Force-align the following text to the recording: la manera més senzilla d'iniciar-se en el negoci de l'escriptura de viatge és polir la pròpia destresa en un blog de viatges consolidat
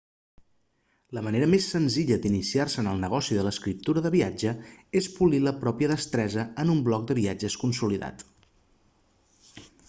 la 1.17 1.21
manera 1.25 1.49
més 1.49 1.65
senzilla 1.73 2.15
d'iniciar-se 2.23 2.79
en 2.83 2.89
el 2.93 3.03
negoci 3.03 3.37
de 3.39 3.43
l'escriptura 3.47 4.03
de 4.05 4.13
viatge 4.15 4.55
és 5.03 5.11
polir 5.19 5.43
la 5.49 5.55
pròpia 5.67 5.91
destresa 5.93 6.47
en 6.65 6.73
un 6.77 6.83
blog 6.89 7.07
de 7.13 7.19
viatges 7.21 7.59
consolidat 7.67 8.27